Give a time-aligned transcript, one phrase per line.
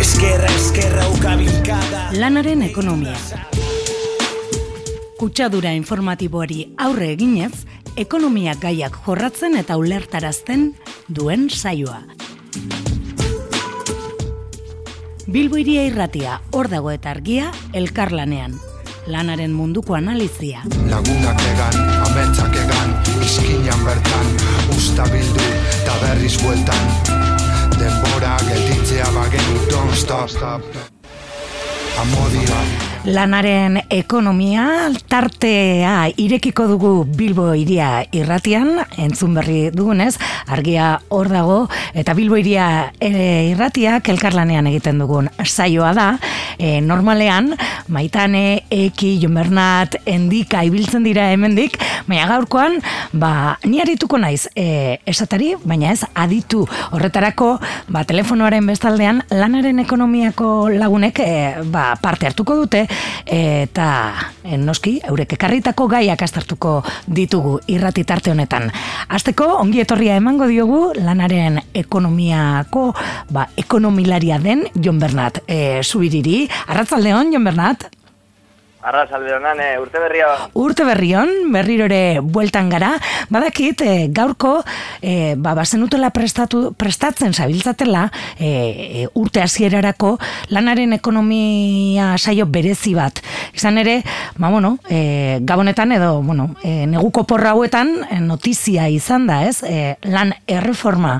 [0.00, 3.12] Eskerra, eskerra, ukabilkada Lanaren ekonomia.
[5.20, 7.66] Kutsadura informatiboari aurre eginez,
[8.00, 10.70] ekonomia gaiak jorratzen eta ulertarazten
[11.04, 12.00] duen saioa.
[15.28, 18.56] Bilbo iria irratia, hor dago eta argia, elkarlanean.
[19.04, 20.64] Lanaren munduko analizia.
[20.88, 21.76] Lagunak egan,
[22.08, 24.32] ametsak egan, izkinan bertan,
[24.78, 27.39] usta bildu, eta berriz bueltan.
[27.80, 29.96] Denbora gelditzea bagenu, don't
[30.28, 30.62] stop.
[31.96, 40.18] Amodia, Lanaren ekonomia tartea irekiko dugu Bilbo iria irratian, entzun berri dugunez,
[40.52, 41.62] argia hor dago,
[41.96, 46.06] eta Bilbo iria e, irratiak elkarlanean egiten dugun saioa da,
[46.58, 47.54] e, normalean,
[47.88, 52.82] maitane, eki, Jon Bernat, endika ibiltzen dira hemendik, baina gaurkoan,
[53.16, 56.66] ba, ni arituko naiz e, esatari, baina ez aditu.
[56.92, 57.54] Horretarako,
[57.88, 61.32] ba, telefonoaren bestaldean, lanaren ekonomiako lagunek e,
[61.72, 62.89] ba, parte hartuko dute,
[63.26, 63.88] eta
[64.44, 68.70] e, noski, eurek ekarritako gaiak astartuko ditugu irrati tarte honetan.
[69.08, 72.90] Azteko, ongi etorria emango diogu lanaren ekonomiako
[73.30, 76.44] ba, ekonomilaria den Jon Bernat e, zubiriri.
[76.68, 77.90] Arratzaldeon, Jon Bernat?
[78.82, 80.26] Arrasalde honan, e, urte berria.
[80.56, 82.94] Urte berrion, berriro ere bueltan gara,
[83.28, 84.54] badakit e, gaurko
[85.04, 88.06] e, ba, bazenutela prestatu, prestatzen zabiltzatela
[88.40, 90.14] e, urte hasierarako
[90.48, 93.20] lanaren ekonomia saio berezi bat.
[93.52, 93.98] Izan ere,
[94.38, 97.92] ba, bueno, e, gabonetan edo bueno, e, neguko porra hauetan
[98.24, 99.60] notizia izan da, ez?
[99.60, 101.18] E, lan erreforma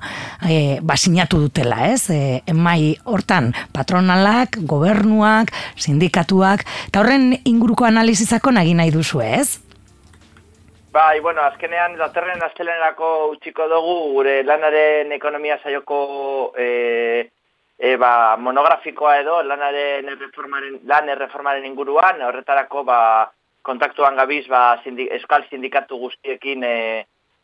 [0.48, 2.08] e, ba, sinatu dutela, ez?
[2.08, 9.60] E, emai hortan patronalak, gobernuak, sindikatuak, eta horren inguruko analizizako nagi nahi duzu, ez?
[10.90, 16.00] Bai, bueno, azkenean datorren astelenerako utziko dugu gure lanaren ekonomia saioko
[16.58, 17.30] e,
[17.78, 22.98] e, ba, monografikoa edo lanaren erreformaren, lan erreformaren inguruan, horretarako ba,
[23.62, 26.76] kontaktuan gabiz ba, sindi, euskal sindikatu guztiekin e,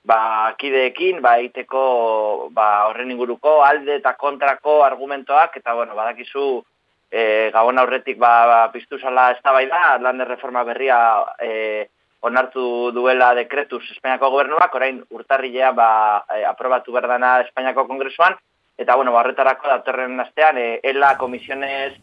[0.06, 6.64] ba, kideekin, ba, eiteko ba, horren inguruko alde eta kontrako argumentoak, eta bueno, badakizu
[7.16, 10.98] e, gabon aurretik ba, ba, piztu zala eztabaida lan reforma berria
[11.40, 11.88] e,
[12.26, 15.88] onartu duela dekretuz Espainiako gobernuak, orain urtarrilea ba,
[16.36, 18.36] e, aprobatu berdana Espainiako kongresuan,
[18.76, 21.94] eta bueno, barretarako datorren astean, e, ELA komisionez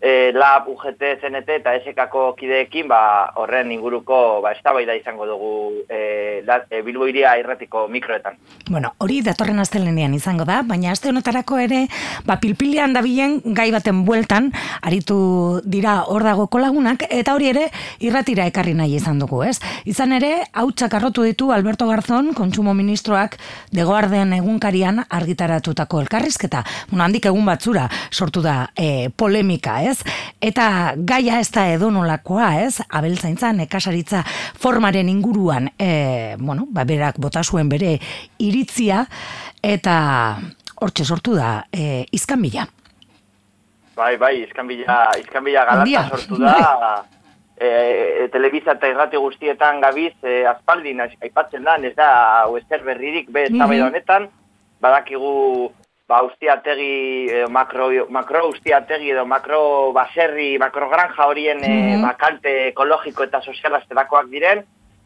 [0.00, 5.52] e, LAB, UGT, CNT eta SKako kideekin ba, horren inguruko ba, eztabaida izango dugu
[5.88, 8.38] e, la, e, Bilbo iria irratiko mikroetan.
[8.70, 11.84] Bueno, hori datorren astelenean izango da, baina aste honetarako ere,
[12.24, 14.50] ba, pilpilian dabilen gai baten bueltan,
[14.80, 17.68] aritu dira hor dago lagunak, eta hori ere
[18.00, 19.58] irratira ekarri nahi izan dugu, ez?
[19.88, 23.36] Izan ere, hautsak arrotu ditu Alberto Garzón, kontsumo ministroak,
[23.72, 26.64] degoarden egunkarian argitaratutako elkarrizketa.
[26.90, 29.89] Bueno, handik egun batzura sortu da e, polemika, ez?
[30.40, 32.80] Eta gaia ez da edonolakoa, ez?
[32.88, 34.24] Abeltzaintza, nekasaritza
[34.60, 37.98] formaren inguruan, e, bueno, ba, berak bota zuen bere
[38.38, 39.04] iritzia,
[39.62, 39.96] eta
[40.80, 42.66] hortxe sortu da e, izkanbila.
[43.96, 47.04] Bai, bai, izkanbila, izkanbila galata sortu da,
[47.60, 47.66] e,
[48.24, 53.44] e, telebista eta irrati guztietan gabiz, e, aspaldin aipatzen da, ez da, hau berririk, be,
[53.44, 53.82] ez Mhm.
[53.88, 54.28] honetan,
[54.80, 55.72] badakigu,
[56.10, 62.02] ba, ustiategi, e, makro, makro ustiategi edo makro baserri, makro granja horien e, Mhm.
[62.02, 64.64] ba, kalte ekologiko eta soziala zerakoak diren,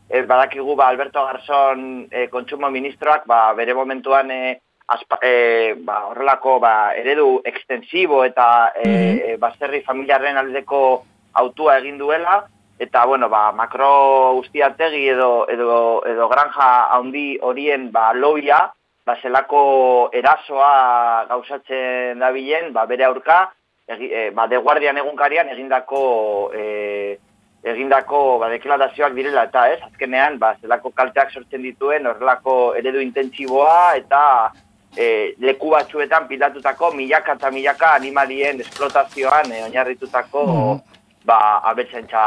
[0.09, 6.07] e, badakigu, ba, Alberto Garzón e, kontsumo ministroak, ba, bere momentuan, e, aspa, e, ba,
[6.09, 11.05] horrelako ba, eredu extensibo eta e, e, baserri familiarren aldeko
[11.35, 12.47] autua egin duela,
[12.79, 18.71] eta bueno, ba, makro ustiategi edo, edo, edo granja handi horien ba, loia,
[19.07, 19.61] ba, zelako
[20.13, 23.45] erasoa gauzatzen dabilen, ba, bere aurka,
[23.89, 26.03] egi, e, ba, de guardian egunkarian egindako
[26.57, 27.19] e,
[27.65, 33.95] egindako ba, deklarazioak direla eta ez, azkenean ba, zelako kalteak sortzen dituen horrelako eredu intentsiboa
[34.01, 34.23] eta
[34.97, 40.45] e, leku batzuetan pilatutako milaka eta milaka animalien esplotazioan e, oinarritutako
[41.25, 42.23] ba, abeltzaintza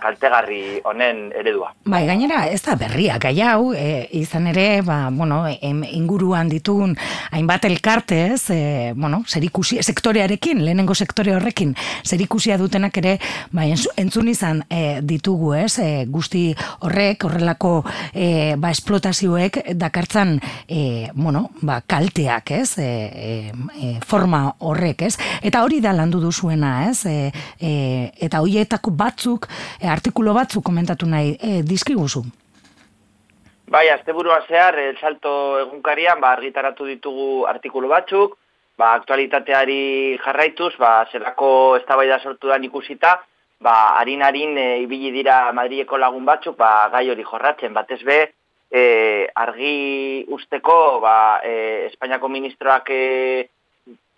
[0.00, 1.72] kaltegarri honen eredua.
[1.84, 6.94] Bai, gainera, ez da berria, gai hau, e, izan ere, ba, bueno, em, inguruan ditugun
[7.30, 11.74] hainbat elkarte, ez, e, bueno, zerikusi, sektorearekin, lehenengo sektore horrekin,
[12.06, 13.18] zerikusia dutenak ere,
[13.52, 16.46] ba, entzu- entzun izan e, ditugu, ez, e, guzti
[16.80, 17.74] horrek, horrelako,
[18.14, 20.38] e, ba, esplotazioek dakartzan,
[20.68, 26.20] e, bueno, ba, kalteak, ez, e, e, e, forma horrek, ez, eta hori da landu
[26.24, 29.48] duzuena, ez, e, e, eta hoietako batzuk,
[29.82, 32.22] e, artikulu batzuk komentatu nahi e, dizkiguzu.
[33.70, 38.36] Bai, asteburua zehar, el salto egunkarian, ba, argitaratu ditugu artikulu batzuk,
[38.78, 43.18] ba, aktualitateari jarraituz, ba, zelako eztabaida sortu da ikusita,
[43.62, 48.20] ba, harin-harin e, ibili dira Madrieko lagun batzuk, ba, gai hori jorratzen, batez be,
[48.70, 48.82] e,
[49.38, 51.16] argi usteko, ba,
[51.46, 51.54] e,
[51.90, 53.02] Espainiako ministroak e,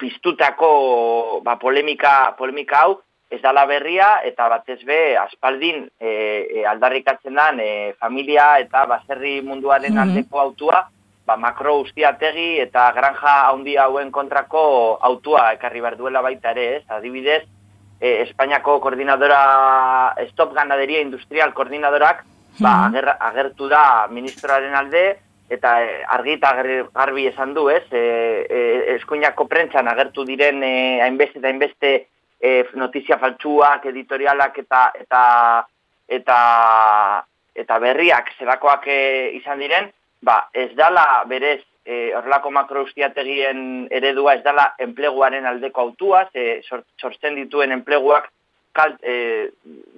[0.03, 3.01] piztutako ba, polemika, polemika hau,
[3.33, 6.11] ez dala berria, eta batez be, aspaldin e,
[6.61, 10.03] e, aldarrikatzen dan e, familia eta baserri munduaren Mhm.
[10.03, 10.83] aldeko autua,
[11.27, 16.85] ba, makro ustiategi eta granja handi hauen kontrako autua ekarri behar duela baita ere, ez?
[16.91, 17.43] Adibidez,
[18.01, 22.25] e, Espainiako koordinadora Stop Ganaderia Industrial koordinadorak
[22.61, 22.95] ba, Mhm.
[22.95, 25.17] ager, agertu da ministroaren alde
[25.49, 27.85] eta e, argi eta garbi- garbi esan du, ez?
[27.93, 32.07] E, e, eskuinako prentzan agertu diren e, hainbeste eta hainbeste
[32.43, 35.23] e, notizia faltsuak, editorialak eta eta
[36.09, 36.39] eta
[37.55, 39.01] eta berriak zelakoak e,
[39.39, 39.91] izan diren,
[40.25, 46.87] ba, ez dala berez e, horrelako makroustiategien eredua ez dala enpleguaren aldeko autua, ze sor-
[47.01, 48.31] sortzen dituen enpleguak
[48.73, 49.51] kalt, e,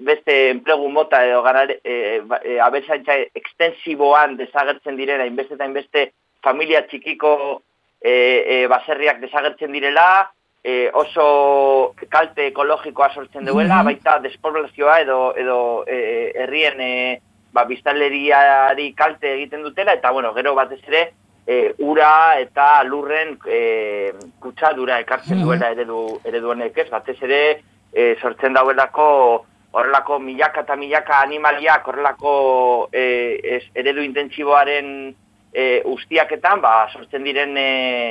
[0.02, 6.08] beste enplegu mota edo ganare, e, ba- e, abeltzaintza ekstensiboan desagertzen direla, hainbeste eta hainbeste
[6.43, 7.62] familia txikiko
[8.02, 10.32] e, e, baserriak desagertzen direla,
[10.64, 13.84] e, oso kalte ekologikoa sortzen duela, Mhm.
[13.84, 17.20] baita despoblazioa edo, edo e, herrien e,
[17.52, 21.12] ba, biztanleriari kalte egiten dutela, eta bueno, gero batez ere,
[21.46, 25.44] e, ura eta lurren e, kutsadura ekartzen Mhm.
[25.44, 27.61] duela eredu, eredu honek ez, batez ere
[27.93, 29.44] e, sortzen dauelako
[29.75, 35.14] horrelako milaka eta milaka animaliak horrelako e, ez, eredu intentsiboaren
[35.54, 37.68] e, ustiaketan, ba, sortzen diren e,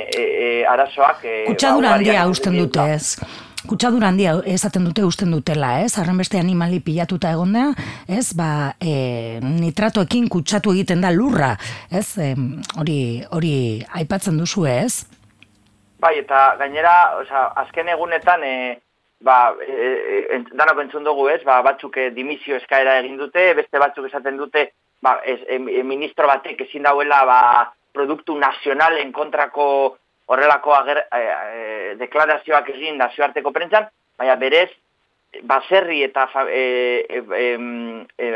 [0.08, 1.24] e, e, arazoak...
[1.24, 3.18] E, Kutsadura ba, handia usten dute ez.
[3.68, 5.94] Kutsadura handia esaten dute usten dutela, ez?
[6.00, 7.70] Arren beste animali pilatuta egondea,
[8.08, 8.26] ez?
[8.36, 8.48] Ba,
[8.80, 11.54] e, nitratoekin kutsatu egiten da lurra,
[11.92, 12.06] ez?
[12.20, 12.48] Em,
[12.80, 12.98] hori,
[13.32, 13.54] hori
[14.00, 15.04] aipatzen duzu, ez?
[16.00, 18.80] Bai, eta gainera, osea, azken egunetan, e,
[19.24, 19.92] ba, e,
[20.36, 24.36] e, danok entzun dugu ez, ba, batzuk e, dimisio eskaera egin dute, beste batzuk esaten
[24.40, 24.68] dute,
[25.04, 27.40] ba, ez, e, ministro batek ezin dauela, ba,
[27.94, 29.66] produktu nazionalen kontrako
[30.32, 33.86] horrelako ager, e, e, deklarazioak egin nazioarteko prentzan,
[34.18, 34.70] baina berez,
[35.42, 36.62] baserri eta e,
[37.10, 37.22] e,
[38.18, 38.32] e,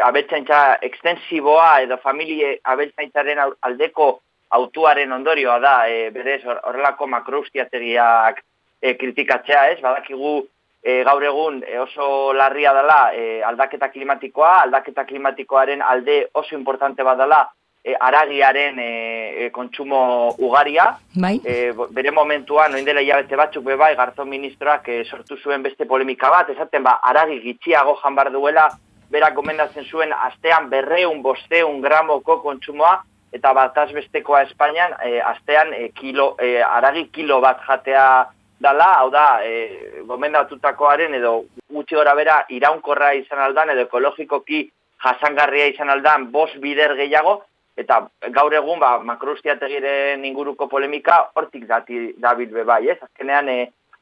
[0.91, 4.11] ekstensiboa edo familie abeltzaintzaren aldeko
[4.59, 8.43] autuaren ondorioa da, e, berez hor- horrelako makroustiategiak
[8.83, 10.41] e, kritikatzea ez, badakigu
[10.83, 17.03] e, gaur egun e, oso larria dela e, aldaketa klimatikoa, aldaketa klimatikoaren alde oso importante
[17.03, 17.49] badala
[17.85, 21.41] e, aragiaren e, e, kontsumo ugaria, Bai?
[21.45, 25.87] e, bere momentuan, noin dela hilabete batzuk be bai, Garzon ministroak e, sortu zuen beste
[25.87, 28.69] polemika bat, esaten ba, aragi gitxiago janbar duela,
[29.11, 32.99] berak gomendatzen zuen astean berreun, bosteun gramoko kontsumoa,
[33.33, 38.29] eta bataz bestekoa Espainian, e, astean e, kilo, e, aragi kilo bat jatea
[38.61, 44.65] dala, hau da, e, gomendatutakoaren edo gutxi gora bera iraunkorra izan aldan, edo ekologikoki
[45.05, 47.43] jasangarria izan aldan, bost bider gehiago,
[47.79, 48.01] eta
[48.35, 52.99] gaur egun ba, makroustiategiren inguruko polemika hortik dati dabil be bai, ez?
[53.03, 53.59] Azkenean e,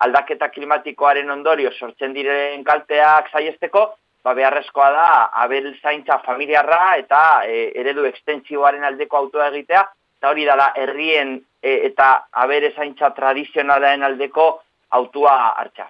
[0.07, 3.85] aldaketa klimatikoaren ondorio sortzen diren kalteak saiesteko,
[4.25, 5.11] ba, beharrezkoa da
[5.45, 9.85] abel zaintza familiarra eta e, eredu ekstentsiboaren aldeko autoa egitea,
[10.19, 11.37] eta hori da da herrien
[11.67, 14.47] eta abere zaintza tradizionalaren aldeko
[14.91, 15.89] autua hartza.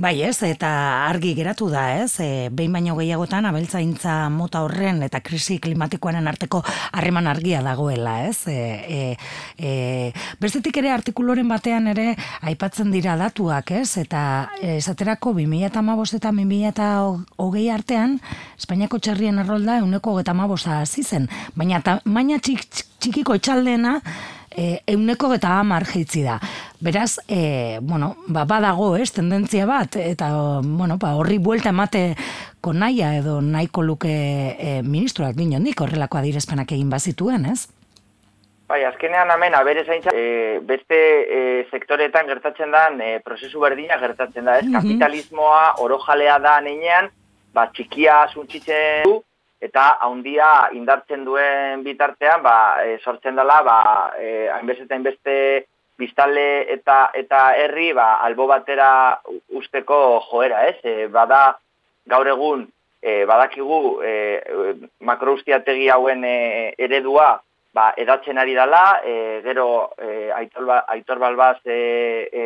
[0.00, 0.68] Bai, ez, eta
[1.04, 6.62] argi geratu da, ez, e, behin baino gehiagotan abeltzaintza mota horren eta krisi klimatikoaren arteko
[6.96, 8.46] harreman argia dagoela, ez?
[8.48, 8.56] E,
[8.88, 9.00] e,
[9.58, 9.72] e,
[10.40, 13.98] bestetik ere artikuloren batean ere aipatzen dira datuak, ez?
[14.00, 14.24] Eta
[14.62, 18.18] esaterako 2015 eta 2020 artean
[18.58, 20.32] Espainiako txerrien errolda euneko geta
[20.80, 22.64] hasi zen, baina tamaina txik,
[22.98, 24.00] txikiko etxaldeena
[24.56, 26.38] e, euneko eta hamar jeitzi da.
[26.82, 30.30] Beraz, e, bueno, ba, badago, ez, tendentzia bat, eta,
[30.62, 36.90] bueno, ba, horri buelta emateko naia edo nahiko luke e, ministroak dinondik horrelako adirezpenak egin
[36.90, 37.68] bazituen, ez?
[38.72, 41.40] Bai, azkenean hemen abere zaintza e, beste e,
[41.70, 44.64] sektoretan gertatzen da e, prozesu berdina gertatzen da, ez?
[44.64, 44.78] Mhm.
[44.78, 47.10] Kapitalismoa orojalea da nenean,
[47.52, 49.18] ba, txikia suntzitzen du,
[49.62, 53.78] eta haundia indartzen duen bitartean, ba, e, sortzen dela, ba,
[54.18, 55.36] e, hainbeste eta hainbeste
[56.02, 59.20] biztanle eta eta herri ba, albo batera
[59.54, 59.98] usteko
[60.30, 60.78] joera, ez?
[60.82, 61.44] E, bada
[62.10, 62.66] gaur egun
[62.98, 64.12] e, badakigu e,
[65.06, 66.36] makroustiategi hauen e,
[66.78, 67.30] eredua
[67.72, 69.66] ba, edatzen ari dela, e, gero
[69.96, 72.44] e, aitor, ba, aitor balbaz e, e,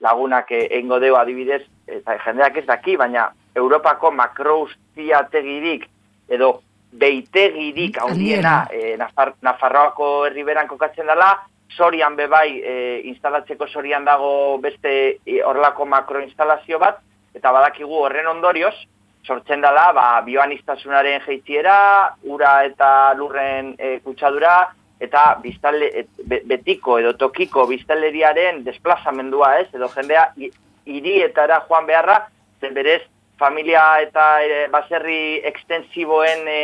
[0.00, 5.90] lagunak egingo deu adibidez, eta jendeak ez daki, baina Europako makroustiategirik
[6.30, 6.60] edo
[6.92, 11.30] beitegirik handiena e, Nafar, Nafarroako herriberan kokatzen dela,
[11.76, 12.74] sorian bebai e,
[13.12, 14.94] instalatzeko sorian dago beste
[15.24, 16.98] e, horrelako makroinstalazio bat,
[17.34, 18.74] eta badakigu horren ondorioz,
[19.26, 21.76] sortzen dela ba, bioanistazunaren jeitziera,
[22.24, 24.56] ura eta lurren e, kutsadura,
[25.00, 30.26] eta biztale, betiko edo tokiko biztaleriaren desplazamendua ez, edo jendea
[30.84, 32.18] hirietara joan beharra,
[32.60, 33.02] zen berez
[33.40, 36.60] familia eta e, baserri ekstensiboen e,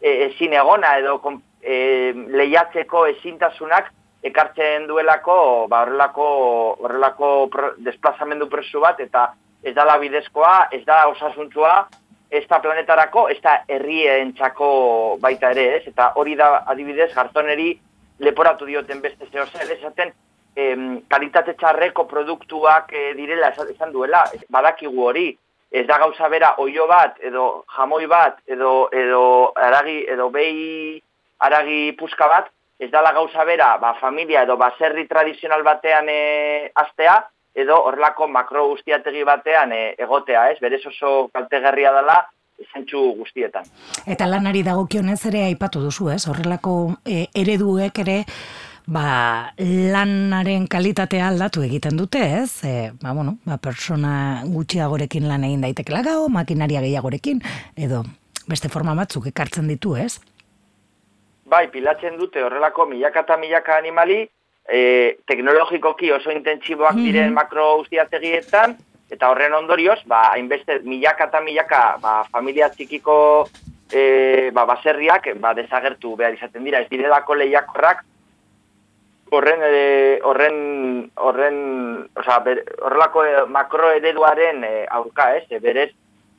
[0.00, 1.20] e, ezin egona edo
[1.62, 3.92] e, lehiatzeko ezintasunak
[4.26, 5.38] ekartzen duelako
[5.70, 6.26] ba, horrelako,
[6.82, 9.28] horrelako pro, desplazamendu presu bat eta
[9.66, 11.88] ez da bidezkoa, ez da osasuntzua,
[12.30, 14.68] ez da planetarako, ez da herrien txako
[15.22, 15.82] baita ere, ez?
[15.90, 17.72] Eta hori da adibidez, gartoneri
[18.22, 20.12] leporatu dioten beste zeo zer, esaten
[20.56, 25.26] em, kalitate txarreko produktuak e, direla esan duela, badakigu hori,
[25.70, 31.00] ez da gauza bera oio bat, edo jamoi bat, edo, edo aragi, edo behi
[31.38, 37.18] aragi puska bat, ez dala gauza bera, ba, familia edo baserri tradizional batean e, astea,
[37.56, 40.58] edo horrelako makro guztiategi batean e, egotea, ez?
[40.60, 42.20] Berez oso kaltegarria dela,
[42.72, 43.64] zentsu guztietan.
[44.06, 46.22] Eta lanari dagokionez ere aipatu duzu, ez?
[46.28, 48.22] Horrelako e, ereduek ere
[48.86, 52.62] ba, lanaren kalitatea aldatu egiten dute, ez?
[52.64, 57.42] E, ba, bueno, ba, persona gutxiagorekin lan egin daitekela gau, makinaria gehiagorekin,
[57.76, 58.04] edo
[58.46, 60.16] beste forma batzuk ekartzen ditu, ez?
[61.46, 64.22] Bai, pilatzen dute horrelako milaka eta milaka animali,
[64.66, 64.80] e,
[65.26, 67.04] teknologikoki oso intentsiboak mhm.
[67.04, 67.42] diren mm -hmm.
[67.42, 68.76] makro ustiategietan,
[69.10, 73.48] eta horren ondorioz, ba, hainbeste milaka eta milaka ba, familia txikiko
[73.92, 76.80] e, ba, baserriak ba, desagertu behar izaten dira.
[76.80, 78.04] Ez direlako lehiakorrak
[79.30, 82.42] horren ere, horren horren, o sea,
[82.82, 85.44] horrelako eh, makro ereduaren e, aurka, ez?
[85.50, 85.90] E, berez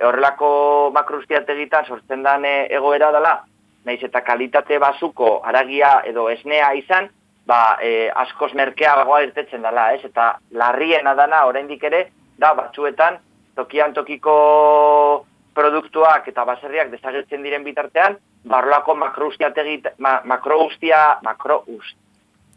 [0.03, 3.41] horrelako makro ustiategitan sortzen dan egoera dela,
[3.85, 7.09] naiz eta kalitate basuko aragia edo esnea izan,
[7.47, 10.03] ba, e, askoz merkea bagoa irtetzen dela, ez?
[10.05, 13.17] Eta larrien adana oraindik ere da batzuetan
[13.57, 15.25] tokian tokiko
[15.57, 22.06] produktuak eta baserriak desagertzen diren bitartean, barlako makrouztiategi ma, makrouztia makrouztia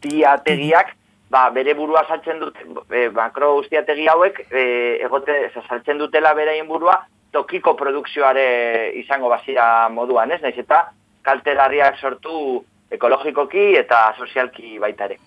[0.01, 0.95] ustiategiak
[1.31, 4.63] ba, bere burua saltzen dute, e, makro ustiategi hauek, e,
[5.05, 6.97] egote, saltzen dutela beraien burua,
[7.31, 10.41] tokiko produkzioare izango bazira moduan, ez?
[10.41, 10.89] Naiz eta
[11.23, 15.17] kalterarriak sortu ekologikoki eta sozialki baita ere.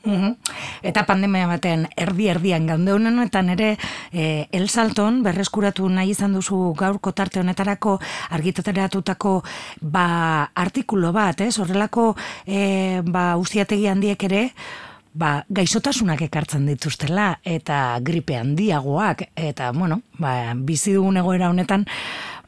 [0.84, 3.74] Eta pandemia baten erdi erdian gande honetan ere
[4.12, 7.98] e, El Salton berreskuratu nahi izan duzu gaurko tarte honetarako
[8.36, 9.36] argitateratutako
[9.80, 11.58] ba artikulu bat, ez?
[11.58, 12.14] Horrelako
[12.46, 14.48] e, ba ustiategi handiek ere
[15.14, 21.86] ba, gaixotasunak ekartzen dituztela eta gripe handiagoak eta bueno, ba, bizi dugun egoera honetan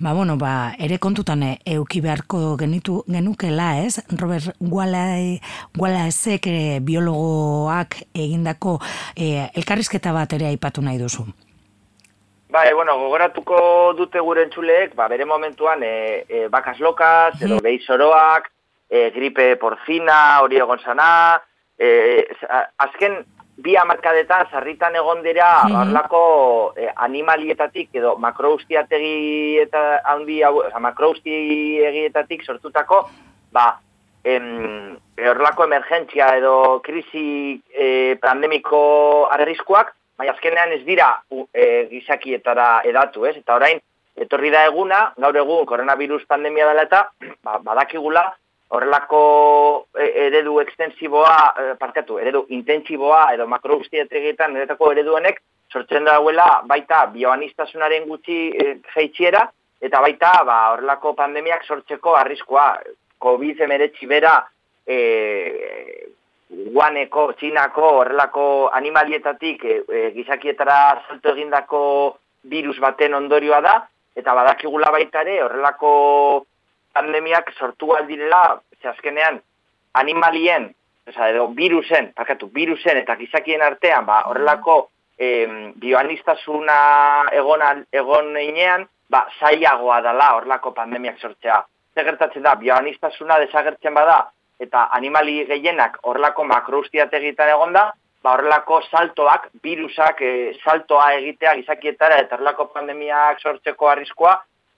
[0.00, 4.02] ba, bueno, ba, ere kontutan e, euki beharko genitu genukela, ez?
[4.18, 8.78] Robert Gualaezek e, biologoak egindako
[9.14, 11.25] e, elkarrizketa bat ere aipatu nahi duzu.
[12.52, 17.58] Ba, e, bueno, gogoratuko dute gure entzuleek, ba, bere momentuan e, e, bakas lokas, edo
[17.62, 18.50] behi soroak,
[18.90, 21.40] e, gripe porcina, hori egon zana,
[21.78, 22.26] e,
[22.78, 23.25] azken
[23.56, 26.76] bi amarkadetan sarritan egon dira mm -hmm.
[26.76, 32.11] eh, animalietatik edo makroustiategi eta handi hau, makroustiegi
[32.45, 33.09] sortutako
[33.52, 33.80] ba
[34.25, 43.26] em horlako emergentzia edo krisi e, pandemiko arriskuak bai azkenean ez dira e, gizakietara edatu,
[43.26, 43.37] ez?
[43.37, 43.80] Eta orain
[44.16, 47.11] etorri da eguna, gaur egun koronavirus pandemia dela eta
[47.45, 48.25] ba, badakigula
[48.68, 49.20] horrelako
[49.94, 55.40] e, eredu ekstensiboa, e, parkatu, eredu intentsiboa edo makro guztietegetan eretako ereduenek
[55.73, 59.46] sortzen dauela baita bioanistasunaren gutxi e, jeitxiera
[59.80, 62.68] eta baita ba, horrelako pandemiak sortzeko arriskoa
[63.23, 64.37] COVID-19 bera
[64.87, 64.99] e,
[66.49, 71.82] guaneko, txinako, horrelako animalietatik e, e, gizakietara salto egindako
[72.46, 73.76] virus baten ondorioa da,
[74.16, 75.90] eta badakigula baita ere horrelako
[76.96, 79.40] pandemiak sortu aldirela, ze azkenean,
[80.00, 80.70] animalien,
[81.08, 84.78] oza, edo virusen, parkatu, virusen eta gizakien artean, ba, horrelako
[85.18, 86.78] em, bioanistasuna
[87.32, 91.60] egon, egon einean, ba, zaiagoa dela horrelako pandemiak sortzea.
[91.94, 94.18] Zer gertatzen da, bioanistasuna desagertzen bada,
[94.60, 97.86] eta animali gehienak horrelako makroustiategitan egon da,
[98.22, 100.34] ba, horrelako saltoak, virusak e,
[100.64, 104.36] saltoa egitea gizakietara eta horrelako pandemiak sortzeko arriskoa,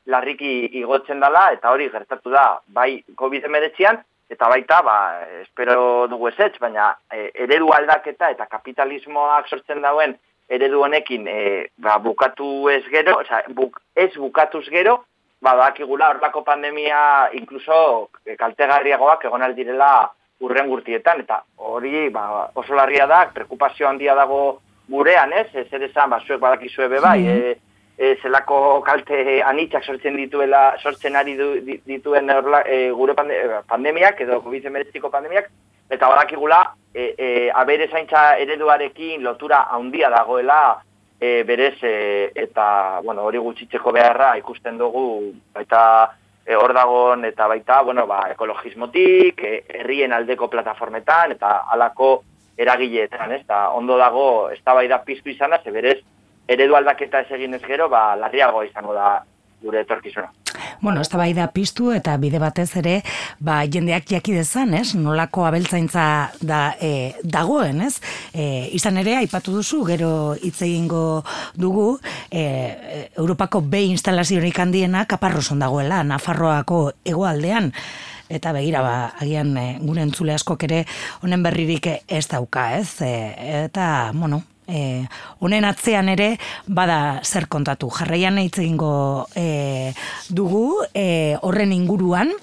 [0.09, 4.97] larriki igotzen dela, eta hori gertatu da, bai COVID-19an, eta baita, ba,
[5.43, 10.17] espero dugu ez baina e, eredu aldaketa eta kapitalismoak sortzen dauen
[10.49, 15.05] eredu honekin e, ba, bukatu ez gero, oza, buk, ez bukatuz gero,
[15.41, 20.11] ba, bakigula horlako pandemia inkluso e, kaltegarriagoak egon aldirela
[20.41, 25.49] urren gurtietan, eta hori ba, oso larria da, preokupazio handia dago gurean, ez?
[25.55, 27.57] Ez ere zan, ba, zuek badakizue be bai, e,
[27.99, 31.49] e, zelako kalte anitzak sortzen dituela, sortzen ari du,
[31.87, 35.51] dituen orla, e, gure pande, pandemiak, edo COVID-19 pandemiak,
[35.91, 36.61] eta badakigula,
[36.95, 40.79] e, e, abere zaintza ereduarekin lotura handia dagoela,
[41.19, 45.83] e, berez, e, eta, bueno, hori gutxitzeko beharra ikusten dugu, baita,
[46.47, 49.43] e, hor dagoen, eta baita, bueno, ba, ekologismotik,
[49.81, 52.13] herrien aldeko plataformetan, eta alako
[52.59, 55.99] eragileetan, ez, da, ondo dago, ez da bai da piztu izan, ze berez,
[56.49, 59.19] eredu aldaketa ez egin ez gero, ba, larriago izango da
[59.63, 60.31] gure etorkizuna.
[60.81, 63.01] Bueno, ez bai da piztu eta bide batez ere,
[63.43, 64.95] ba, jendeak jaki dezan, ez?
[64.95, 66.05] Nolako abeltzaintza
[66.41, 67.99] da, e, dagoen, ez?
[68.33, 71.25] E, izan ere, aipatu duzu, gero hitz egingo
[71.59, 71.89] dugu,
[72.31, 77.73] e, Europako B instalaziorik handiena kaparroson dagoela, Nafarroako hegoaldean
[78.29, 80.83] eta begira ba agian e, gure entzule askok ere
[81.25, 83.01] honen berririk ez dauka, ez?
[83.03, 83.13] E,
[83.65, 85.07] eta, bueno, e,
[85.41, 86.35] honen atzean ere
[86.67, 87.91] bada zer kontatu.
[87.91, 89.95] Jarraian hitz egingo e,
[90.29, 92.35] dugu e, horren inguruan,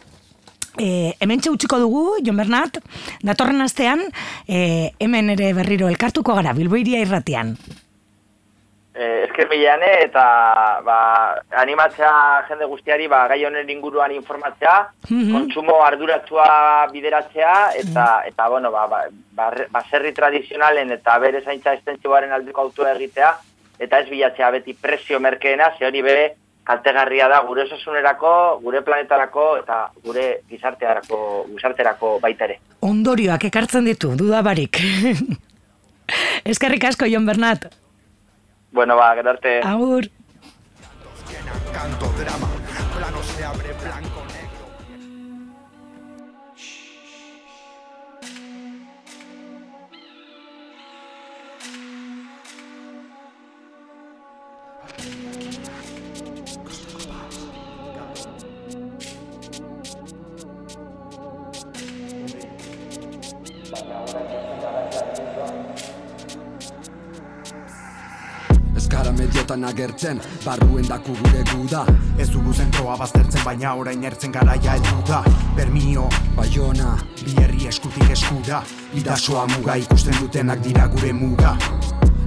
[0.76, 2.82] E, hemen txutziko dugu, Jon Bernat,
[3.24, 4.02] datorren astean,
[4.44, 7.54] e, hemen ere berriro elkartuko gara, Bilboiria irratian.
[8.96, 16.88] Eh, esker eta ba, animatzea jende guztiari ba, gai honen inguruan informatzea, mm kontsumo arduratua
[16.94, 19.04] bideratzea eta eta bueno, ba, ba,
[19.36, 23.36] ba, baserri tradizionalen eta bere zaintza estentzioaren aldeko autua egitea
[23.80, 29.58] eta ez bilatzea beti presio merkeena, ze hori bere kaltegarria da gure osasunerako, gure planetarako
[29.58, 32.62] eta gure gizartearako, gizarterako baita ere.
[32.80, 34.80] Ondorioak ekartzen ditu, dudabarik.
[36.52, 37.68] Eskerrik asko, Jon Bernat.
[38.76, 39.62] Bueno, va, quedarte.
[39.64, 40.10] Agur.
[69.56, 71.86] Gara mediotan agertzen, barruen daku gure guda.
[72.18, 75.24] Ez dugu zentroa baztertzen baina orain ertzen garaia heldu da.
[75.56, 78.64] Bermio, Baiona, bi herri eskutik eskura
[78.94, 81.58] Bidasoa muga ikusten dutenak dira gure muga.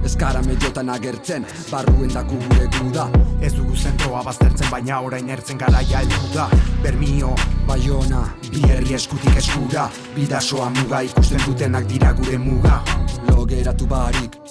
[0.03, 3.09] Ez gara mediotan agertzen, barruen daku gure guda.
[3.41, 6.49] Ez dugu zentroa baztertzen baina orain ertzen garaia heldu da.
[6.83, 7.35] Bermio,
[7.67, 12.81] Baiona, bi herri eskutik eskura Bidasoa muga ikusten dutenak dira gure muga.
[13.27, 14.48] Lo geratu barik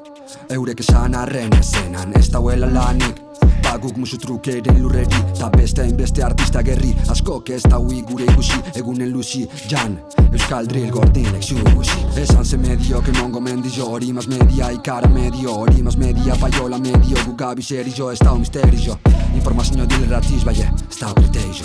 [0.50, 3.24] Eurek esan arren ezenan, ez dauela lanik.
[3.62, 6.94] Baguk musu trukeren lurreri, ta beste hainbeste artista gerri.
[7.12, 9.98] Askok ez daui gure ikusi, egunen luzi, jan.
[10.32, 15.54] Euskal drill gordinek xugusi Esan ze medio, que mongo mendizo Hori mas media, ikara medio
[15.60, 18.98] Hori mas media, paiola medio Gugabi serizo, ez dau misterio.
[19.34, 21.64] Informazio dile ratiz, baie, ez dau kriteizo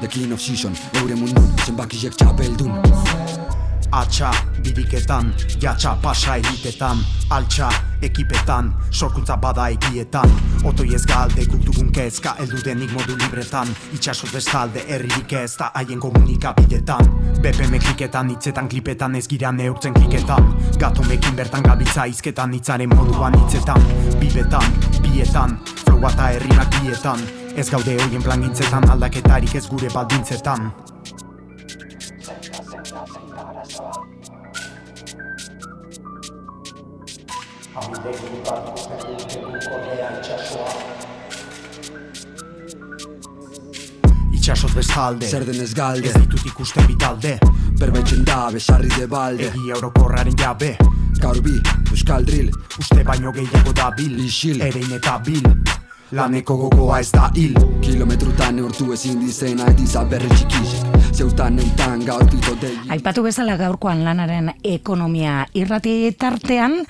[0.00, 3.63] The king of season, eure mundun Zenbakiek txapeldun
[3.94, 4.30] Atxa,
[4.62, 6.98] bidiketan, jatxa pasa elitetan
[7.30, 7.68] Altxa,
[8.02, 10.30] ekipetan, sorkuntza bada egietan.
[10.64, 13.70] Otoi ez galde, guk dugun kezka, eldu denik modu libretan.
[13.96, 17.10] Itxasoz bestalde, herririk ez da haien komunikabidetan.
[17.40, 20.52] BPM kliketan, hitzetan, klipetan, ez gira neurtzen kliketan.
[20.78, 23.82] Gatomekin bertan gabiltza izketan, hitzaren moduan hitzetan.
[24.20, 27.24] Bibetan, bietan, flow eta herrimak bietan.
[27.56, 30.93] Ez gaude hoien plan gintzetan, aldaketarik ez gure baldintzetan
[44.32, 47.38] Itxasoz bestalde Zer denez galde, Ez ditut ikusten bitalde.
[47.80, 49.50] Berbaitzen da, besarri de balde.
[49.50, 50.76] Egi eurokorraren jabe.
[51.18, 51.58] Gaur bi,
[51.90, 54.62] Euskal drill, Uste baino gehiago da bil Isil.
[54.62, 55.42] Erein eta bil.
[56.12, 57.58] Laneko gogoa ez da hil.
[57.82, 64.00] Kilometrutan neurtu ezin dizena ediza berri txikizek Zeutan neutan gaur pito dei Aipatu bezala gaurkoan
[64.02, 66.80] lanaren ekonomia irrati tartean,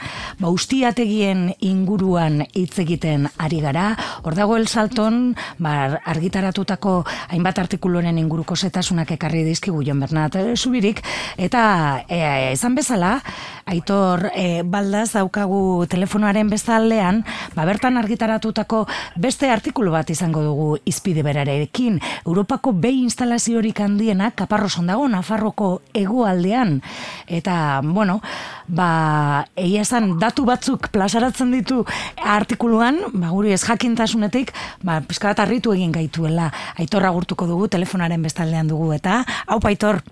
[0.40, 3.90] ba ustiategien inguruan hitz egiten ari gara.
[4.24, 6.94] Hor dago el salton, ba argitaratutako
[7.34, 11.04] hainbat artikuluren inguruko setasunak ekarri dizkigu Jon Bernat eh, Zubirik
[11.36, 13.18] eta e, esan bezala
[13.66, 17.22] Aitor e, Baldaz daukagu telefonoaren bestaldean,
[17.56, 18.84] ba bertan argitaratutako
[19.20, 22.00] beste artikulu bat izango dugu izpide berarekin.
[22.24, 23.80] Europako behi instalaziorik
[24.14, 26.80] handiena kaparroson dago Nafarroko hegoaldean
[27.26, 28.20] eta bueno,
[28.68, 31.84] ba egia esan datu batzuk plazaratzen ditu
[32.22, 36.52] artikuluan, ba guri ez jakintasunetik, ba pizka bat harritu egin gaituela.
[36.78, 40.02] Aitor agurtuko dugu telefonaren bestaldean dugu eta hau Aitor.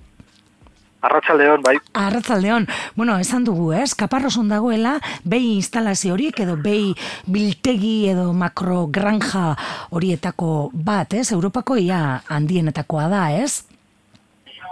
[1.03, 1.77] Arratsaldeon bai.
[1.99, 3.93] Arratzaldeon, bueno, esan dugu, ez?
[3.95, 6.95] Kaparroson dagoela, behi instalazio horiek edo behi
[7.27, 9.57] biltegi edo makrogranja
[9.91, 11.33] horietako bat, ez?
[11.35, 13.65] Europako ia handienetakoa da, ez?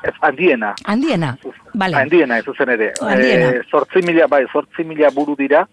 [0.03, 0.75] Ez, handiena.
[0.85, 1.37] Handiena,
[1.75, 1.97] bale.
[1.97, 2.93] Handiena, ez zuzen ere.
[3.01, 3.51] Handiena.
[3.51, 5.67] Eh, zortzi mila, bai, zortzi mila buru dira,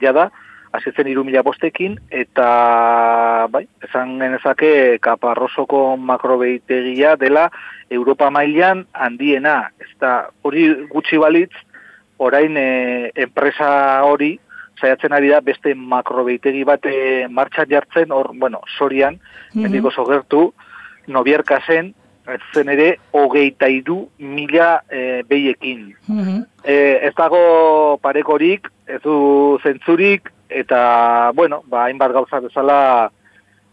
[0.00, 0.30] jada,
[0.72, 7.50] hasi zen iru mila bostekin, eta, bai, esan genezake, kaparrosoko makrobeitegia dela
[7.90, 9.70] Europa mailan handiena.
[9.78, 11.52] Ez da, hori gutxi balitz,
[12.18, 14.38] orain eh, enpresa hori,
[14.80, 19.20] saiatzen ari da beste makrobeitegi bat eh, martxan jartzen, hor, bueno, sorian,
[19.54, 19.62] Mhm.
[19.62, 20.52] mendiko sogertu,
[21.06, 21.94] nobierka zen,
[22.54, 25.94] zen ere, hogeita iru mila eh, behiekin.
[26.08, 26.44] Mhm.
[26.64, 26.76] E,
[27.08, 33.10] ez dago parekorik, ez du zentzurik, eta, bueno, ba, hainbat gauza bezala,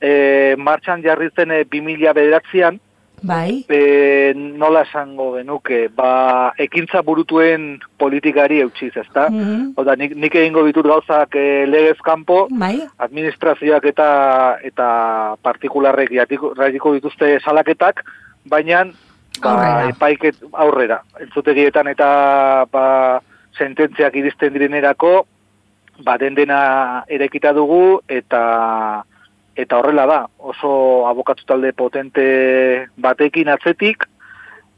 [0.01, 2.79] e, martxan jarri zen e, 2000 bederatzean,
[3.21, 9.27] Bai, e, nola esango genuke, ba, ekintza burutuen politikari eutxiz, ezta?
[9.29, 9.75] Mhm.
[9.77, 14.09] Oda, nik, nik egingo ditut gauzak e, legez kanpo, bai, administrazioak eta
[14.65, 14.89] eta
[15.45, 16.55] partikularrek jatiko,
[16.97, 18.01] dituzte salaketak,
[18.45, 18.86] baina
[19.41, 19.89] ba, Aurrera.
[19.89, 21.01] epaiket aurrera.
[21.19, 22.86] Entzutegietan eta ba,
[23.58, 25.25] sententziak iristen direnerako,
[26.04, 29.04] ba, den dena erekita dugu eta
[29.56, 34.08] eta horrela da, oso abokatu talde potente batekin atzetik,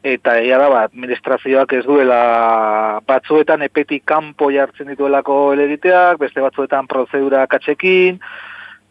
[0.03, 6.89] eta egia da, ba, administrazioak ez duela batzuetan epetik kanpo jartzen dituelako elegiteak, beste batzuetan
[6.91, 8.19] prozedura katxekin,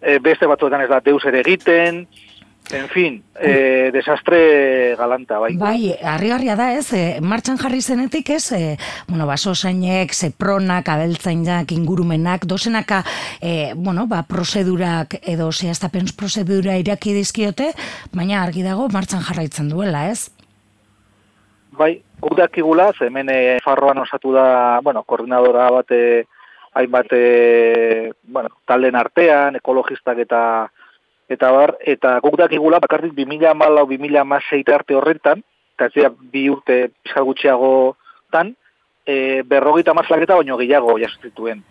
[0.00, 2.06] e, beste batzuetan ez da deus ere egiten,
[2.70, 5.56] en fin, e, desastre galanta, bai.
[5.58, 8.76] bai, harrigarria da ez, e, martxan jarri zenetik ez, e,
[9.08, 13.02] bueno, basosainek, zepronak, abeltzainak, ingurumenak, dozenaka,
[13.40, 17.72] e, bueno, ba, prozedurak edo zehaztapen prozedura iraki dizkiote,
[18.14, 20.30] baina argi dago martxan jarraitzen duela, ez?
[21.76, 26.26] Bai, guk dakigula, hemen e, farroan osatu da, bueno, koordinadora bate,
[26.78, 30.42] hainbat, e, bueno, talden artean, ekologistak eta
[31.32, 35.42] eta bar, eta guk dakigula, bakarrik 2000 malau, 2000 maseit arte horretan,
[35.74, 37.72] eta ez dira bi urte pizkal gutxiago
[38.30, 38.54] tan,
[39.06, 41.62] e, berrogeita mazlaketa baino gehiago jasotituen.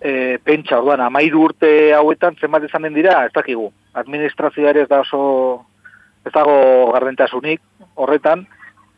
[0.00, 3.68] E, pentsa, orduan, amairu urte hauetan zenbat izan den dira, ez dakigu.
[4.00, 5.22] Administrazioa ere ez da oso,
[6.24, 7.62] ez dago gardentasunik
[8.00, 8.46] horretan,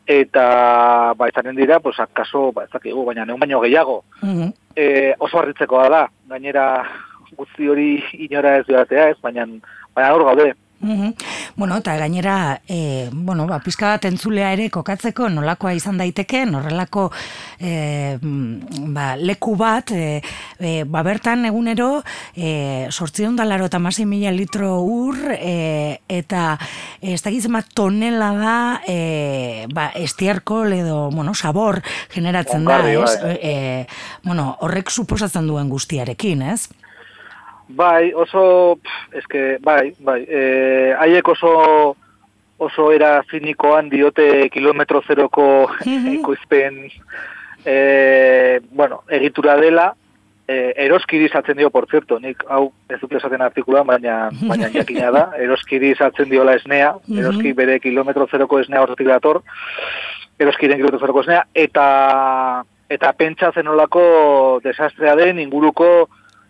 [0.07, 4.03] eta ba izanen dira, pues akaso, ba ez dakigu, baina neun baino gehiago.
[4.21, 4.53] Mhm.
[4.75, 6.67] E, oso harritzekoa da, gainera
[7.37, 9.45] guzti hori inora ez duatea ez, baina
[9.95, 10.53] baina hor gaude.
[10.83, 11.15] Mhm.
[11.55, 17.05] Bueno, eta gainera, e, bueno, ba, pizka bat entzulea ere kokatzeko nolakoa izan daiteke, horrelako
[17.57, 18.17] e,
[18.91, 20.19] ba, leku bat, e,
[20.59, 22.03] e, ba, bertan egunero,
[22.35, 26.57] e, sortzion dalaro eta masi mila litro ur, e, eta
[26.99, 31.79] ez dakitzen bat tonela da, e, ba, estiarkol edo, bueno, sabor
[32.11, 33.19] generatzen da, Ongarri, ez?
[33.23, 33.35] bai.
[33.39, 33.55] E,
[34.27, 36.67] bueno, horrek suposatzen duen guztiarekin, ez?
[37.73, 41.95] Bai, oso, pff, eske, bai, bai, e, haiek oso
[42.63, 45.45] oso era zinikoan diote kilometro zeroko
[46.19, 46.85] ekoizpen
[47.65, 49.93] e, bueno, egitura dela,
[50.47, 55.11] e, eroskiri izatzen dio, por cierto, nik hau ez dut esaten artikulan, baina, baina jakina
[55.15, 59.41] da, eroskiri izatzen diola esnea, eroski bere kilometro zeroko esnea horretik dator,
[60.39, 61.87] eroskiren kilometro zeroko esnea, eta,
[62.91, 64.03] eta pentsa zenolako
[64.63, 65.89] desastrea den inguruko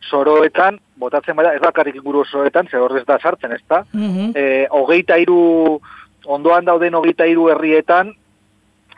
[0.09, 3.83] soroetan, botatzen bada, ez bakarrik inguru soroetan, ze horrez da sartzen, ez da?
[3.93, 4.31] Mhm.
[4.35, 5.79] E, hogeita iru,
[6.25, 8.13] ondoan dauden hogeita iru herrietan,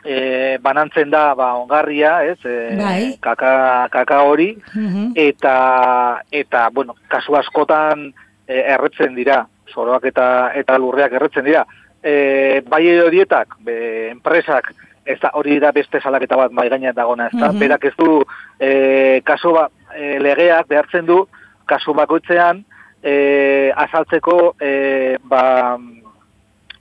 [0.04, 2.38] e, banantzen da, ba, ongarria, ez?
[2.44, 3.16] E, Bai.
[3.20, 5.12] kaka, kaka hori, Mhm.
[5.14, 8.12] eta, eta bueno, kasu askotan
[8.46, 11.64] e, erretzen dira, soroak eta, eta lurreak erretzen dira.
[12.02, 14.72] E, bai horietak, be, enpresak,
[15.06, 17.58] ez da, hori da beste salaketa bat mai gainean dagona, ez da, Mhm.
[17.58, 18.24] berak ez du,
[18.60, 21.22] e, kasu ba, e, legeak behartzen du,
[21.66, 22.62] kasu bakoitzean,
[23.02, 25.76] e, azaltzeko, e, ba,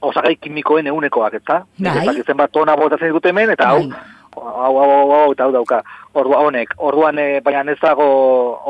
[0.05, 1.61] osagai kimikoen ehunekoak, ez da?
[1.79, 2.07] Bai.
[2.19, 4.01] Ez bat tona botatzen dut hemen, eta hau, Bai.
[4.35, 5.81] hau, hau, hau, hau, eta hau dauka.
[6.15, 8.09] Ordua honek, orduan, e, baina ez dago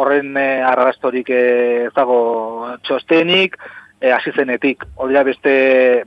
[0.01, 1.41] horren e, arrastorik e,
[1.89, 2.19] ez dago
[2.87, 3.57] txostenik,
[3.99, 4.85] e, hasi zenetik.
[4.95, 5.55] Hori da beste,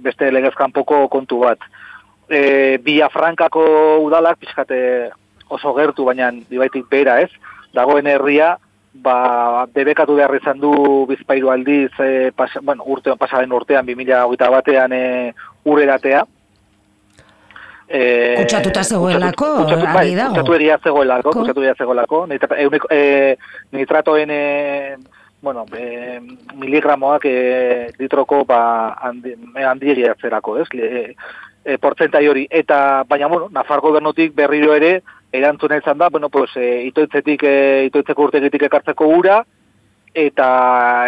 [0.04, 1.62] beste legezkanpoko kontu bat.
[2.28, 3.64] E, Villafrancako
[4.04, 4.80] udalak, pixkate
[5.48, 7.30] oso gertu, baina dibaitik bera ez,
[7.74, 8.56] dagoen herria,
[8.92, 10.72] ba, debekatu behar izan du
[11.08, 15.04] bizpairu aldiz, e, pasa, bueno, urte, pasaren urtean, 2008 batean e,
[15.64, 16.24] ureratea.
[17.88, 18.00] E,
[18.36, 20.34] Kutsatuta zegoelako, kutsatu, argi bai, dago.
[20.34, 21.40] Kutsatu egia zegoelako, Ko.
[21.40, 22.26] kutsatu egia zegoelako.
[22.28, 22.58] Nitra,
[22.90, 23.36] e,
[23.72, 24.96] nitratoen, e,
[25.40, 26.20] bueno, e,
[26.54, 27.36] miligramoak e,
[27.98, 30.68] litroko ba, handi, handiegia zerako, ez?
[30.74, 31.14] Le,
[31.64, 32.46] e, portzentai hori.
[32.50, 34.98] Eta, baina, bueno, Nafar gobernutik berriro ere,
[35.32, 39.42] erantzuna izan da, bueno, pues, e, itoitzetik, e, itoitzeko urtegitik ekartzeko ura,
[40.14, 40.48] eta,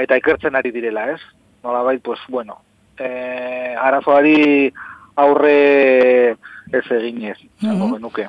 [0.04, 1.20] eta ikertzen ari direla, ez?
[1.64, 2.60] Nola bai, pues, bueno,
[2.98, 4.72] e, arazoari
[5.20, 6.36] aurre
[6.72, 8.28] ez eginez, mm genuke.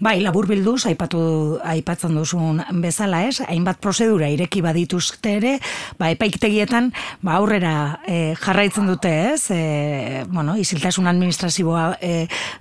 [0.00, 1.20] Bai, labur bilduz, aipatu,
[1.66, 5.52] aipatzen duzun bezala ez, hainbat prozedura ireki badituzte ere,
[5.98, 7.74] ba, epaiktegietan ba, aurrera
[8.06, 12.12] e, jarraitzen dute ez, e, bueno, iziltasun administrazioa e,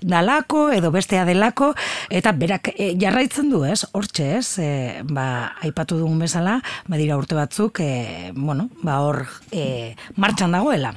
[0.02, 1.74] dalako edo bestea delako,
[2.10, 4.72] eta berak e, jarraitzen du ez, hortxe ez, e,
[5.08, 10.96] ba, aipatu dugun bezala, badira urte batzuk, e, bueno, ba, hor e, martxan dagoela.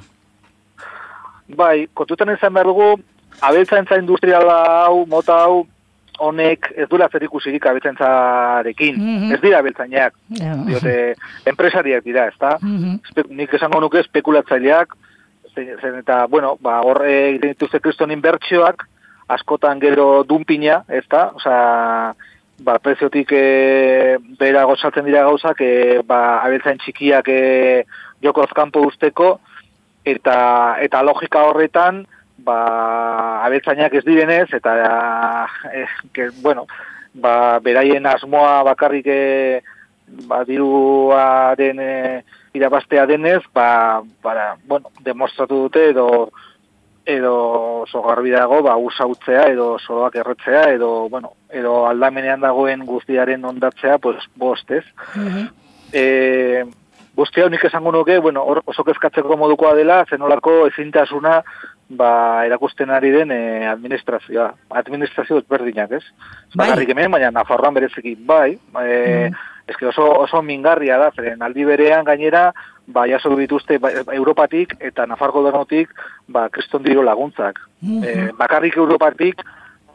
[1.56, 2.88] Bai, kontutan izan behar dugu,
[3.40, 5.66] abeltzaintza industriala hau, mota hau,
[6.22, 8.96] honek ez duela zer ikusirik abeltzaintzarekin.
[8.98, 9.32] Mhm.
[9.34, 10.54] Ez dira abeltzainak, Ja.
[10.66, 11.14] diote,
[11.46, 12.58] enpresariak dira, ezta?
[12.60, 13.00] Mhm.
[13.08, 14.94] Espe- nik esango nuke espekulatzaileak,
[15.54, 18.86] zen, eta, bueno, ba, horre egiten dituzte kriston inbertsioak,
[19.28, 21.32] askotan gero dumpina, ezta?
[21.34, 22.14] Osea,
[22.62, 27.84] ba, preziotik e, bera gozatzen dira gauzak, e, ba, abeltzain txikiak e,
[28.22, 29.40] jokoz kanpo usteko,
[30.04, 32.04] eta, eta logika horretan,
[32.42, 32.58] ba,
[33.46, 36.66] abeltzainak ez direnez, eta, e, que, bueno,
[37.14, 39.62] ba, beraien asmoa bakarrik e,
[40.28, 41.92] ba, diruaren e,
[42.54, 46.30] irabastea denez, ba, bara, bueno, demostratu dute edo
[47.04, 53.44] edo oso garbi dago ba usautzea edo soloak erretzea edo bueno edo aldamenean dagoen guztiaren
[53.44, 54.84] ondatzea pues bost, ez?
[55.92, 56.64] Eh,
[57.16, 61.40] guztia unik esango nuke, bueno, hor oso kezkatzeko modukoa dela, zenolako ezintasuna
[61.92, 62.10] ba,
[62.48, 64.50] erakusten ari den eh, administrazioa.
[64.82, 66.04] Administrazio ezberdinak, ez?
[66.54, 66.66] Bai.
[66.66, 68.56] Bakarrik hemen, baina Nafarroan bereziki, bai.
[68.84, 69.30] Eh,
[69.68, 72.50] eske oso, oso mingarria da, zeren aldi berean gainera,
[72.86, 75.92] ba, jaso dituzte ba, Europatik eta Nafar gobernotik
[76.28, 77.60] ba, kriston diro laguntzak.
[77.82, 79.44] Eh, bakarrik Europatik,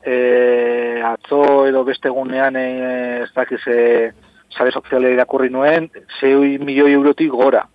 [0.04, 4.14] eh, atzo edo beste egunean eh, ez dakiz eh,
[4.50, 7.66] sare soziale irakurri nuen, 6 milioi eurotik gora.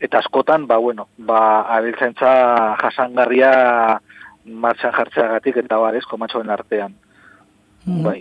[0.00, 2.30] Eta askotan, ba, bueno, ba, abiltzaintza
[2.80, 3.52] jasangarria
[4.44, 6.94] martxan jartzeagatik eta barez, komatxoen artean.
[7.84, 8.20] Bai.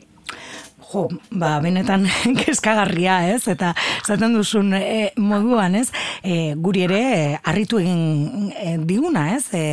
[0.89, 2.08] Jo, ba, benetan
[2.39, 3.43] kezkagarria, ez?
[3.52, 5.91] Eta zaten duzun e, moduan, ez?
[6.25, 9.43] E, guri ere e, harritu egin e, diguna, ez?
[9.54, 9.63] E,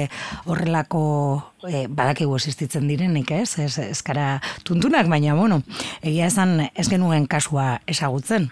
[0.44, 1.06] horrelako
[1.64, 3.56] e, badakigu existitzen direnik, ez?
[3.64, 5.62] Ez, ez kara tuntunak, baina, bueno,
[6.02, 8.50] egia esan ez genuen kasua ezagutzen.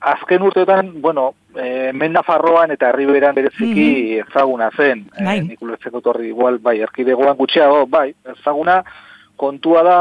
[0.00, 5.04] Azken urteetan, bueno, eh, men Nafarroan eta Herriberan bereziki ezaguna zen.
[5.18, 5.40] Bai.
[5.40, 8.78] Eh, nik ulertzen dut horri igual, bai, erkidegoan gutxiago, bai, ezaguna
[9.36, 9.98] kontua da,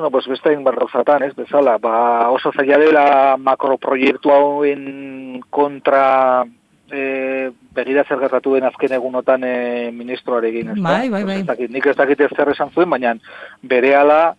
[0.00, 6.44] bueno, pues beste egin barrozatan, ez, bezala, ba, oso zaila dela makroproiektu hauen kontra
[6.90, 10.82] e, begira zer gertatu den azken egunotan e, ministroarekin, ez da?
[10.88, 11.68] Bai, bai, Pues bai.
[11.68, 13.14] nik ez dakit ez zer esan zuen, baina
[13.62, 14.34] berehala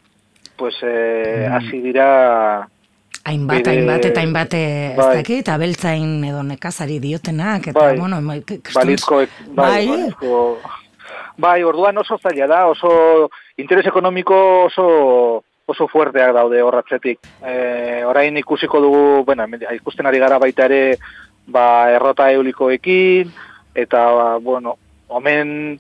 [0.58, 2.68] pues, e, hasi dira
[3.24, 5.18] Hainbat, hainbat eta hainbat ez Bai.
[5.22, 7.98] dakit, abeltzain edo nekazari diotenak, eta, Bai.
[8.00, 10.60] bueno, ma- k- kriston- balizko, bai, bai, balizko,
[11.38, 17.20] bai, orduan oso zaila da, oso interes ekonomiko oso oso fuerteak daude horratzetik.
[17.42, 20.98] E, orain ikusiko dugu, bueno, ikusten ari gara baita ere,
[21.48, 23.32] ba, errota eulikoekin,
[23.76, 24.76] eta, ba, bueno,
[25.10, 25.80] omen,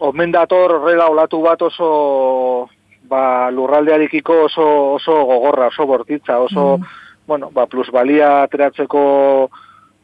[0.00, 2.68] omen dator horrela olatu bat oso,
[3.10, 6.78] ba, lurraldearekiko oso, oso gogorra, oso bortitza, oso,
[7.26, 9.02] bueno, ba, plusbalia ateratzeko,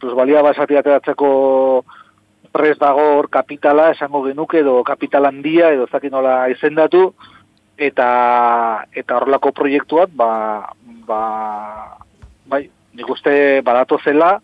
[0.01, 1.31] plusbalia basati ateratzeko
[2.57, 7.11] prest dago hor kapitala esango genuke edo kapital handia edo ez dakit nola izendatu
[7.77, 10.73] eta eta horrelako proiektuak ba,
[11.07, 11.23] ba
[12.47, 14.41] bai nik uste badatu zela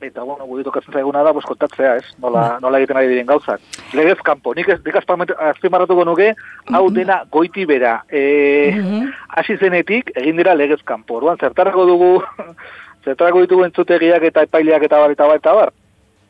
[0.00, 2.04] eta bueno, guri tokatzen zaiguna da, pues, kontatzea, ez?
[2.22, 3.60] Nola, nola egiten ari diren gauzak.
[3.98, 6.28] Legez kanpo, nik ez, azpamant- azpimarratuko nuke,
[6.72, 8.04] hau dena goiti bera.
[8.08, 8.78] E,
[9.28, 11.18] hasi zenetik, egin dira legez kanpo.
[11.18, 12.12] Orduan, zertarako dugu,
[13.04, 15.74] zertarako ditugu entzutegiak eta epaileak eta bar, eta bar, eta bar.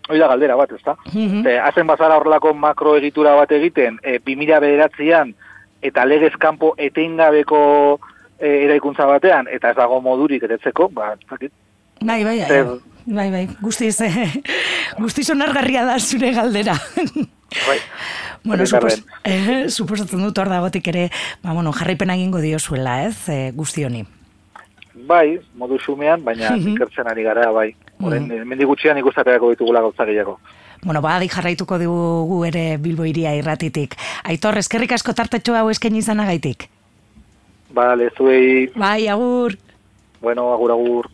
[0.09, 0.97] Hoi da galdera bat, ezta?
[1.13, 1.43] Mhm.
[1.45, 5.35] Ze, hazen bazara horrelako makro egitura bat egiten, e, 2000 bederatzean,
[5.83, 8.01] eta legez kanpo etengabeko
[8.39, 11.53] e, eraikuntza batean, eta ez dago modurik eretzeko, ba, ez dakit,
[12.01, 14.29] Bai, bai, Zer- bai, bai, guztiz, eh,
[14.99, 16.77] guztiz onargarria da zure galdera.
[17.67, 17.79] bai.
[18.45, 21.09] bueno, supos, eh, suposatzen dut hor dagotik ere,
[21.43, 24.05] ba, bueno, jarraipena egingo diozuela, ez, eh, guzti honi.
[25.09, 27.73] Bai, modu xumean, baina ikertzen ari gara, bai.
[27.99, 30.39] Horren, mm mendi gutxian ikustateako ditugula gauza gehiago.
[30.85, 33.97] Bueno, ba, jarraituko dugu ere Bilbo iria irratitik.
[34.25, 36.69] Aitor, eskerrik asko tartetxo hau esken izanagaitik.
[37.75, 39.59] Bale, zuei, Bai, agur.
[40.21, 41.11] bueno, agur, agur.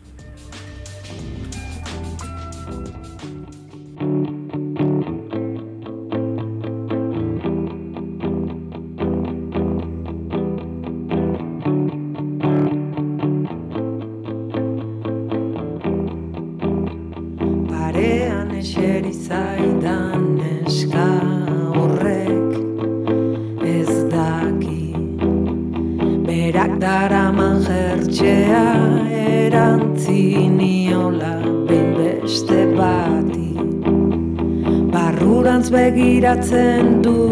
[36.25, 37.29] Begiratzen du.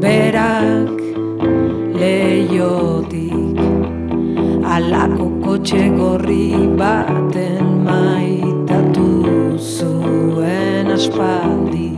[0.00, 0.96] Berak
[2.00, 3.58] leiotik
[4.64, 6.48] alako kotxe gorri
[6.80, 9.10] baten maitatu
[9.60, 11.92] zuen aspaldi.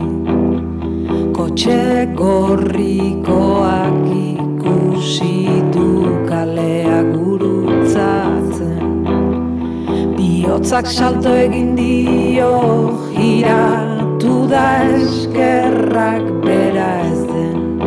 [1.37, 1.79] Kotxe
[2.19, 5.87] gorrikoak ikusi du
[6.27, 8.83] kalea gurutzatzen.
[10.17, 12.51] Bihotzak salto egin dio
[14.19, 17.79] giratu da eskerrak bera ez den.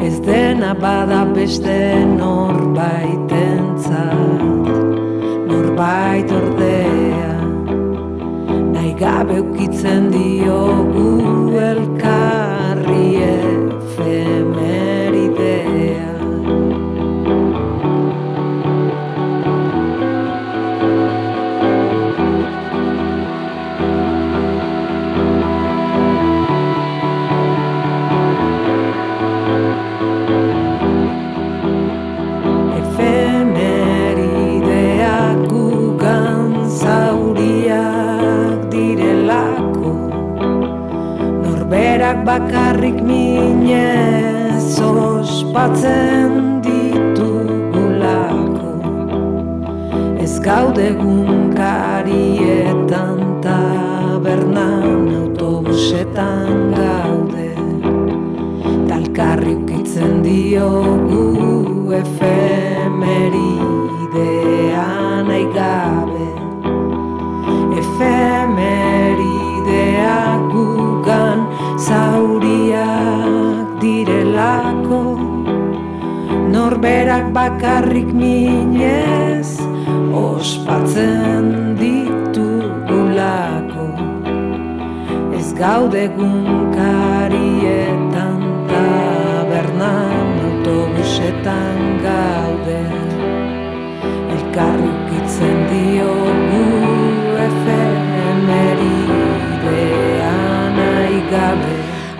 [0.00, 4.68] Ez dena bada beste norbaitentzat
[5.48, 7.36] norbait ordea.
[8.72, 14.47] Nahi gabe ukitzen diogu elkarri efemeridea
[42.28, 48.76] bakarrik minez ospatzen ditugulako.
[50.20, 57.56] Ez gaude gunkarietan tabernan autobusetan gaude.
[58.92, 61.32] Talkarri ukitzen diogu
[61.96, 62.67] efemeridea
[77.32, 79.60] bakarrik minez
[80.12, 83.88] ospatzen ditugulako.
[85.36, 92.82] Ez gaude gunkarietan tabernan autobusetan gaude.
[94.34, 96.64] Elkarri ukitzen diogu
[97.48, 100.36] efemeridea
[100.80, 101.74] nahi gabe.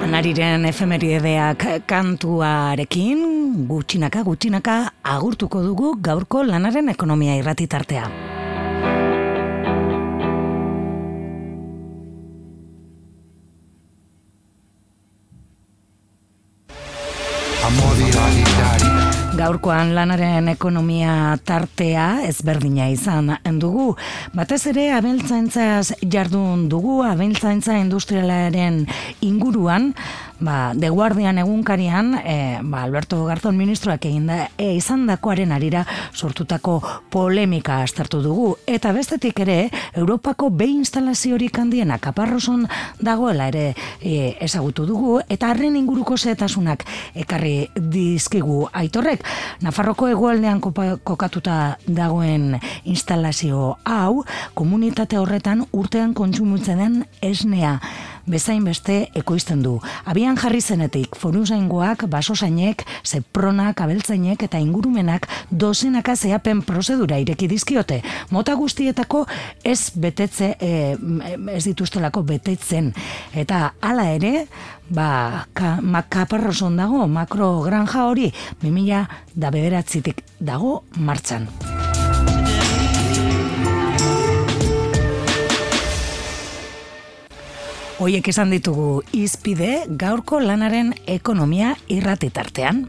[0.05, 8.11] Anariren efemerideak kantuarekin gutxinaka gutxinaka agurtuko dugu gaurko lanaren ekonomia irratitartea.
[19.39, 23.93] Gaurkoan lanaren ekonomia tartea ezberdina izan dugu.
[24.35, 28.81] Batez ere abeltzaintzaz jardun dugu, abeltzaintza industrialaren
[29.23, 29.93] inguruan,
[30.41, 35.85] ba, The Guardian egunkarian, e, ba, Alberto Garzón ministroak egin da, e, izan dakoaren arira
[36.15, 38.57] sortutako polemika astartu dugu.
[38.67, 42.67] Eta bestetik ere, Europako behi instalaziorik handiena kaparroson
[43.01, 49.25] dagoela ere e, ezagutu dugu, eta harren inguruko zetasunak ekarri dizkigu aitorrek.
[49.63, 54.25] Nafarroko hegoaldean kopa- kokatuta dagoen instalazio hau,
[54.55, 57.79] komunitate horretan urtean kontsumitzen den esnea
[58.29, 59.79] bezain beste ekoizten du.
[60.09, 68.03] Abian jarri zenetik, foruzaingoak, basosainek, zepronak, abeltzainek eta ingurumenak dozenaka zehapen prozedura ireki dizkiote.
[68.31, 69.25] Mota guztietako
[69.65, 70.97] ez betetze, e,
[71.55, 72.93] ez dituztelako betetzen.
[73.35, 74.47] Eta hala ere,
[74.89, 81.49] ba, ka, makaparroson dago, makro granja hori, 2000 da bederatzitik dago martxan.
[87.99, 92.85] Hoiek esan ditugu izpide gaurko lanaren ekonomia irratitartean.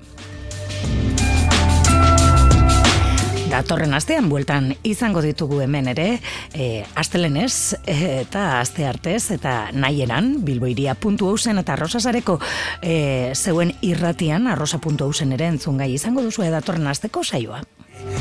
[3.49, 6.19] Datorren astean bueltan izango ditugu hemen ere,
[6.53, 12.37] e, astelenez eta aste artez eta nahieran, bilboiria.eusen eta arrosasareko
[12.83, 17.63] e, zeuen irratian, arrosa.eusen ere entzungai izango duzu datorren asteko saioa.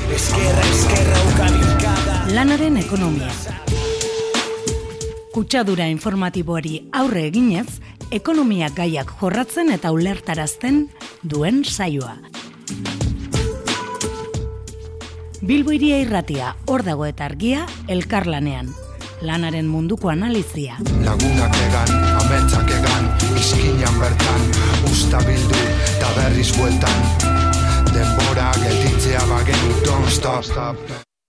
[0.08, 1.52] Eskerra, eskerra,
[2.32, 3.28] Lanaren ekonomia.
[5.38, 7.68] Kutsadura informatiboari aurre eginez,
[8.10, 10.80] ekonomia gaiak jorratzen eta ulertarazten
[11.22, 12.16] duen saioa.
[15.38, 18.74] Bilbo iria irratia, hor dago eta argia, elkarlanean.
[19.22, 20.82] Lanaren munduko analizia.
[21.06, 24.46] Lagunak egan, ametsak egan Izkinan bertan,
[24.90, 25.66] usta bildu
[26.02, 27.10] Ta berriz bueltan
[27.90, 31.07] Denbora gelditzea bagenu Don't stop